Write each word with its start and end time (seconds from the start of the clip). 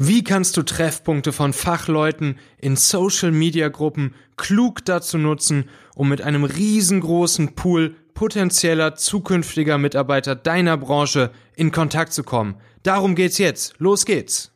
Wie 0.00 0.24
kannst 0.24 0.56
du 0.56 0.62
Treffpunkte 0.62 1.32
von 1.32 1.52
Fachleuten 1.52 2.38
in 2.60 2.76
Social-Media-Gruppen 2.76 4.14
klug 4.36 4.84
dazu 4.84 5.18
nutzen, 5.18 5.68
um 5.94 6.08
mit 6.08 6.22
einem 6.22 6.44
riesengroßen 6.44 7.54
Pool 7.54 7.96
potenzieller 8.14 8.94
zukünftiger 8.94 9.76
Mitarbeiter 9.76 10.34
deiner 10.34 10.76
Branche 10.76 11.30
in 11.56 11.72
Kontakt 11.72 12.12
zu 12.12 12.22
kommen? 12.22 12.54
Darum 12.84 13.16
geht's 13.16 13.38
jetzt. 13.38 13.74
Los 13.78 14.06
geht's! 14.06 14.52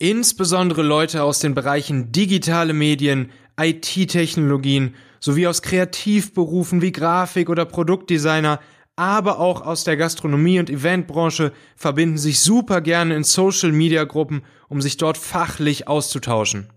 Insbesondere 0.00 0.82
Leute 0.82 1.24
aus 1.24 1.40
den 1.40 1.54
Bereichen 1.54 2.12
digitale 2.12 2.72
Medien, 2.72 3.32
IT-Technologien 3.60 4.94
sowie 5.18 5.48
aus 5.48 5.60
Kreativberufen 5.60 6.80
wie 6.82 6.92
Grafik 6.92 7.50
oder 7.50 7.64
Produktdesigner, 7.64 8.60
aber 8.94 9.40
auch 9.40 9.60
aus 9.60 9.82
der 9.82 9.96
Gastronomie 9.96 10.60
und 10.60 10.70
Eventbranche 10.70 11.52
verbinden 11.74 12.16
sich 12.16 12.38
super 12.38 12.80
gerne 12.80 13.16
in 13.16 13.24
Social-Media-Gruppen, 13.24 14.42
um 14.68 14.80
sich 14.80 14.98
dort 14.98 15.18
fachlich 15.18 15.88
auszutauschen. 15.88 16.68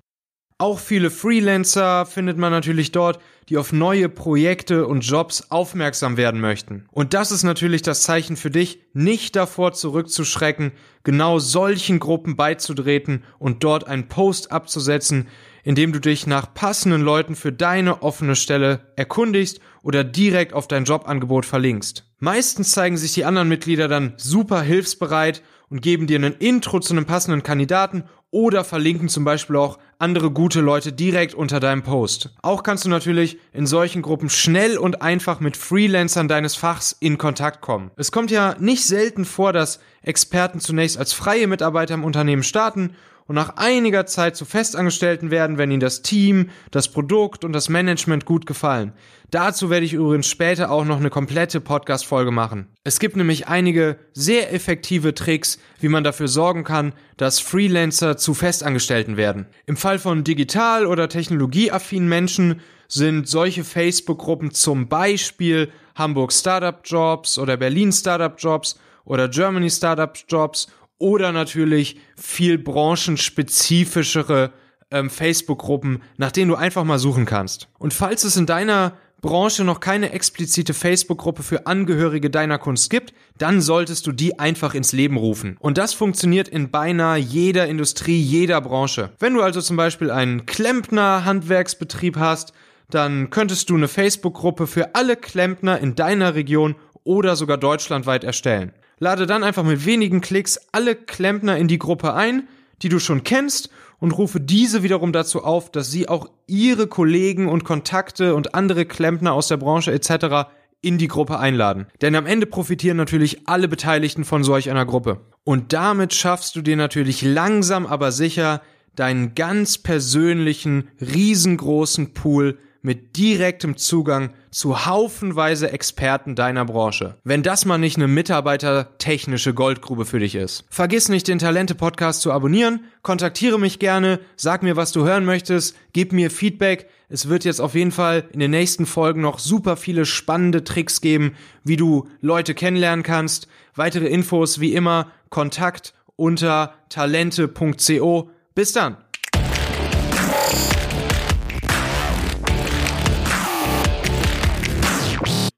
Auch 0.61 0.77
viele 0.77 1.09
Freelancer 1.09 2.05
findet 2.05 2.37
man 2.37 2.51
natürlich 2.51 2.91
dort, 2.91 3.19
die 3.49 3.57
auf 3.57 3.73
neue 3.73 4.09
Projekte 4.09 4.85
und 4.85 5.01
Jobs 5.01 5.49
aufmerksam 5.49 6.17
werden 6.17 6.39
möchten. 6.39 6.85
Und 6.91 7.15
das 7.15 7.31
ist 7.31 7.41
natürlich 7.41 7.81
das 7.81 8.03
Zeichen 8.03 8.35
für 8.35 8.51
dich, 8.51 8.77
nicht 8.93 9.35
davor 9.35 9.73
zurückzuschrecken, 9.73 10.71
genau 11.03 11.39
solchen 11.39 11.97
Gruppen 11.97 12.35
beizutreten 12.35 13.23
und 13.39 13.63
dort 13.63 13.87
einen 13.87 14.07
Post 14.07 14.51
abzusetzen, 14.51 15.29
indem 15.63 15.93
du 15.93 15.99
dich 15.99 16.27
nach 16.27 16.53
passenden 16.53 17.01
Leuten 17.01 17.35
für 17.35 17.51
deine 17.51 18.01
offene 18.01 18.35
Stelle 18.35 18.91
erkundigst 18.95 19.59
oder 19.83 20.03
direkt 20.03 20.53
auf 20.53 20.67
dein 20.67 20.85
Jobangebot 20.85 21.45
verlinkst. 21.45 22.05
Meistens 22.19 22.71
zeigen 22.71 22.97
sich 22.97 23.13
die 23.13 23.25
anderen 23.25 23.49
Mitglieder 23.49 23.87
dann 23.87 24.13
super 24.17 24.61
hilfsbereit 24.61 25.41
und 25.69 25.81
geben 25.81 26.05
dir 26.05 26.19
ein 26.19 26.33
Intro 26.33 26.79
zu 26.79 26.93
einem 26.93 27.05
passenden 27.05 27.43
Kandidaten 27.43 28.03
oder 28.29 28.63
verlinken 28.63 29.09
zum 29.09 29.25
Beispiel 29.25 29.57
auch 29.57 29.77
andere 29.99 30.31
gute 30.31 30.61
Leute 30.61 30.93
direkt 30.93 31.33
unter 31.33 31.59
deinem 31.59 31.83
Post. 31.83 32.29
Auch 32.41 32.63
kannst 32.63 32.85
du 32.85 32.89
natürlich 32.89 33.37
in 33.53 33.65
solchen 33.65 34.01
Gruppen 34.01 34.29
schnell 34.29 34.77
und 34.77 35.01
einfach 35.01 35.39
mit 35.39 35.57
Freelancern 35.57 36.27
deines 36.27 36.55
Fachs 36.55 36.95
in 36.99 37.17
Kontakt 37.17 37.61
kommen. 37.61 37.91
Es 37.97 38.11
kommt 38.11 38.31
ja 38.31 38.55
nicht 38.59 38.85
selten 38.85 39.25
vor, 39.25 39.51
dass 39.51 39.79
Experten 40.01 40.59
zunächst 40.59 40.97
als 40.97 41.13
freie 41.13 41.47
Mitarbeiter 41.47 41.93
im 41.93 42.03
Unternehmen 42.03 42.43
starten 42.43 42.95
und 43.27 43.35
nach 43.35 43.57
einiger 43.57 44.05
Zeit 44.05 44.35
zu 44.35 44.45
Festangestellten 44.45 45.31
werden, 45.31 45.57
wenn 45.57 45.71
ihnen 45.71 45.79
das 45.79 46.01
Team, 46.01 46.49
das 46.71 46.89
Produkt 46.89 47.45
und 47.45 47.53
das 47.53 47.69
Management 47.69 48.25
gut 48.25 48.45
gefallen. 48.45 48.93
Dazu 49.31 49.69
werde 49.69 49.85
ich 49.85 49.93
übrigens 49.93 50.27
später 50.27 50.69
auch 50.71 50.83
noch 50.83 50.99
eine 50.99 51.09
komplette 51.09 51.61
Podcast-Folge 51.61 52.31
machen. 52.31 52.67
Es 52.83 52.99
gibt 52.99 53.15
nämlich 53.15 53.47
einige 53.47 53.97
sehr 54.11 54.53
effektive 54.53 55.13
Tricks, 55.13 55.57
wie 55.79 55.87
man 55.87 56.03
dafür 56.03 56.27
sorgen 56.27 56.65
kann, 56.65 56.93
dass 57.15 57.39
Freelancer 57.39 58.17
zu 58.17 58.33
Festangestellten 58.33 59.15
werden. 59.15 59.45
Im 59.65 59.77
Fall 59.77 59.99
von 59.99 60.25
digital- 60.25 60.85
oder 60.85 61.07
technologieaffinen 61.07 62.09
Menschen 62.09 62.59
sind 62.89 63.27
solche 63.29 63.63
Facebook-Gruppen 63.63 64.51
zum 64.51 64.89
Beispiel 64.89 65.71
Hamburg 65.95 66.33
Startup 66.33 66.81
Jobs 66.83 67.39
oder 67.39 67.55
Berlin 67.55 67.93
Startup 67.93 68.35
Jobs 68.37 68.77
oder 69.05 69.29
Germany 69.29 69.69
Startup 69.69 70.13
Jobs 70.27 70.67
oder 71.01 71.31
natürlich 71.31 71.97
viel 72.15 72.57
branchenspezifischere 72.57 74.53
ähm, 74.91 75.09
Facebook-Gruppen, 75.09 76.03
nach 76.17 76.31
denen 76.31 76.49
du 76.49 76.55
einfach 76.55 76.83
mal 76.83 76.99
suchen 76.99 77.25
kannst. 77.25 77.67
Und 77.79 77.93
falls 77.93 78.23
es 78.23 78.37
in 78.37 78.45
deiner 78.45 78.93
Branche 79.21 79.63
noch 79.63 79.79
keine 79.79 80.11
explizite 80.11 80.73
Facebook-Gruppe 80.73 81.43
für 81.43 81.67
Angehörige 81.67 82.29
deiner 82.29 82.57
Kunst 82.57 82.89
gibt, 82.89 83.13
dann 83.37 83.61
solltest 83.61 84.07
du 84.07 84.11
die 84.11 84.39
einfach 84.39 84.73
ins 84.73 84.93
Leben 84.93 85.17
rufen. 85.17 85.57
Und 85.59 85.77
das 85.77 85.93
funktioniert 85.93 86.47
in 86.47 86.71
beinahe 86.71 87.19
jeder 87.19 87.67
Industrie, 87.67 88.19
jeder 88.19 88.61
Branche. 88.61 89.11
Wenn 89.19 89.33
du 89.33 89.41
also 89.41 89.61
zum 89.61 89.77
Beispiel 89.77 90.09
einen 90.09 90.45
Klempner-Handwerksbetrieb 90.45 92.17
hast, 92.17 92.53
dann 92.89 93.29
könntest 93.29 93.69
du 93.69 93.75
eine 93.75 93.87
Facebook-Gruppe 93.87 94.67
für 94.67 94.95
alle 94.95 95.15
Klempner 95.15 95.79
in 95.79 95.95
deiner 95.95 96.35
Region 96.35 96.75
oder 97.03 97.35
sogar 97.35 97.57
deutschlandweit 97.57 98.23
erstellen 98.23 98.73
lade 99.01 99.25
dann 99.25 99.43
einfach 99.43 99.63
mit 99.63 99.85
wenigen 99.85 100.21
Klicks 100.21 100.59
alle 100.71 100.95
Klempner 100.95 101.57
in 101.57 101.67
die 101.67 101.79
Gruppe 101.79 102.13
ein, 102.13 102.47
die 102.83 102.89
du 102.89 102.99
schon 102.99 103.23
kennst 103.23 103.69
und 103.99 104.11
rufe 104.11 104.39
diese 104.39 104.83
wiederum 104.83 105.11
dazu 105.11 105.43
auf, 105.43 105.71
dass 105.71 105.91
sie 105.91 106.07
auch 106.07 106.29
ihre 106.45 106.87
Kollegen 106.87 107.49
und 107.49 107.63
Kontakte 107.63 108.35
und 108.35 108.53
andere 108.53 108.85
Klempner 108.85 109.33
aus 109.33 109.47
der 109.47 109.57
Branche 109.57 109.91
etc. 109.91 110.51
in 110.81 110.99
die 110.99 111.07
Gruppe 111.07 111.39
einladen. 111.39 111.87
Denn 112.01 112.15
am 112.15 112.27
Ende 112.27 112.45
profitieren 112.45 112.97
natürlich 112.97 113.47
alle 113.47 113.67
Beteiligten 113.67 114.23
von 114.23 114.43
solch 114.43 114.69
einer 114.69 114.85
Gruppe. 114.85 115.19
Und 115.43 115.73
damit 115.73 116.13
schaffst 116.13 116.55
du 116.55 116.61
dir 116.61 116.77
natürlich 116.77 117.23
langsam 117.23 117.87
aber 117.87 118.11
sicher 118.11 118.61
deinen 118.95 119.33
ganz 119.33 119.79
persönlichen, 119.79 120.89
riesengroßen 120.99 122.13
Pool 122.13 122.59
mit 122.81 123.17
direktem 123.17 123.77
Zugang 123.77 124.31
zu 124.49 124.85
haufenweise 124.85 125.71
Experten 125.71 126.35
deiner 126.35 126.65
Branche. 126.65 127.15
Wenn 127.23 127.43
das 127.43 127.65
mal 127.65 127.77
nicht 127.77 127.97
eine 127.97 128.07
mitarbeitertechnische 128.07 129.53
Goldgrube 129.53 130.05
für 130.05 130.19
dich 130.19 130.35
ist. 130.35 130.65
Vergiss 130.69 131.09
nicht, 131.09 131.27
den 131.27 131.39
Talente-Podcast 131.39 132.21
zu 132.21 132.31
abonnieren, 132.31 132.85
kontaktiere 133.01 133.59
mich 133.59 133.79
gerne, 133.79 134.19
sag 134.35 134.63
mir, 134.63 134.75
was 134.75 134.91
du 134.91 135.05
hören 135.05 135.25
möchtest, 135.25 135.75
gib 135.93 136.11
mir 136.13 136.31
Feedback. 136.31 136.87
Es 137.09 137.29
wird 137.29 137.45
jetzt 137.45 137.61
auf 137.61 137.75
jeden 137.75 137.91
Fall 137.91 138.25
in 138.31 138.39
den 138.39 138.51
nächsten 138.51 138.85
Folgen 138.85 139.21
noch 139.21 139.39
super 139.39 139.77
viele 139.77 140.05
spannende 140.05 140.63
Tricks 140.63 141.01
geben, 141.01 141.35
wie 141.63 141.77
du 141.77 142.07
Leute 142.21 142.53
kennenlernen 142.53 143.03
kannst. 143.03 143.47
Weitere 143.75 144.07
Infos 144.07 144.59
wie 144.59 144.73
immer, 144.73 145.11
Kontakt 145.29 145.93
unter 146.15 146.75
talente.co. 146.89 148.29
Bis 148.53 148.73
dann! 148.73 148.97